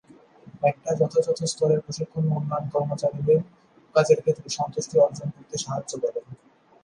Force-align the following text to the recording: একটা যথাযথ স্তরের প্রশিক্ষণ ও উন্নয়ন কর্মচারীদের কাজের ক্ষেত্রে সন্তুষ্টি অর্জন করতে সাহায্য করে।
একটা 0.63 0.89
যথাযথ 0.99 1.39
স্তরের 1.43 1.83
প্রশিক্ষণ 1.85 2.23
ও 2.25 2.35
উন্নয়ন 2.37 2.65
কর্মচারীদের 2.73 3.39
কাজের 3.95 4.19
ক্ষেত্রে 4.23 4.47
সন্তুষ্টি 4.57 4.95
অর্জন 4.99 5.27
করতে 5.35 5.55
সাহায্য 5.57 5.91
করে। 6.03 6.19